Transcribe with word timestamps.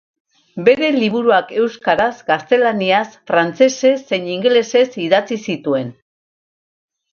Bere 0.69 0.87
liburuak 0.95 1.51
euskaraz, 1.63 2.07
gaztelaniaz, 2.31 3.03
frantsesez 3.33 3.93
zein 4.09 4.27
ingelesez 4.39 4.85
idatzi 5.07 5.41
zituen. 5.47 5.97